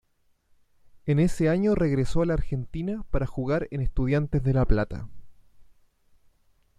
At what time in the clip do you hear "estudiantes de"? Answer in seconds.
3.81-4.53